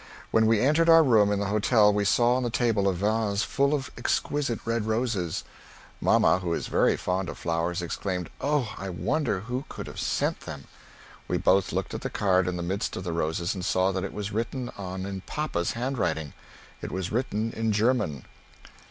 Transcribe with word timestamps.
When 0.31 0.47
we 0.47 0.59
entered 0.59 0.89
our 0.89 1.03
rooms 1.03 1.31
in 1.33 1.39
the 1.39 1.45
hotel 1.45 1.93
we 1.93 2.05
saw 2.05 2.35
on 2.35 2.41
the 2.41 2.49
table 2.49 2.87
a 2.87 2.93
vase 2.95 3.43
full 3.43 3.71
of 3.75 3.91
exquisett 3.95 4.59
red 4.65 4.87
roses. 4.87 5.43
Mamma 6.01 6.39
who 6.39 6.55
is 6.55 6.65
very 6.65 6.97
fond 6.97 7.29
of 7.29 7.37
flowers 7.37 7.83
exclaimed 7.83 8.31
"Oh 8.41 8.73
I 8.79 8.89
wonder 8.89 9.41
who 9.41 9.63
could 9.69 9.85
have 9.85 9.99
sent 9.99 10.39
them." 10.39 10.63
We 11.27 11.37
both 11.37 11.71
looked 11.71 11.93
at 11.93 12.01
the 12.01 12.09
card 12.09 12.47
in 12.47 12.57
the 12.57 12.63
midst 12.63 12.95
of 12.95 13.03
the 13.03 13.13
roses 13.13 13.53
and 13.53 13.63
saw 13.63 13.91
that 13.91 14.03
it 14.03 14.11
was 14.11 14.31
written 14.31 14.69
on 14.75 15.05
in 15.05 15.21
papa's 15.27 15.73
handwriting, 15.73 16.33
it 16.81 16.91
was 16.91 17.11
written 17.11 17.51
in 17.51 17.71
German. 17.71 18.25